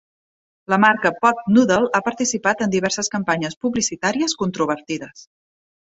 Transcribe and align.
La 0.73 0.77
marca 0.83 1.11
Pot 1.25 1.43
Noodle 1.57 1.91
ha 1.97 2.01
participat 2.09 2.65
en 2.67 2.73
diverses 2.77 3.11
campanyes 3.17 3.59
publicitàries 3.67 4.37
controvertides. 4.45 5.27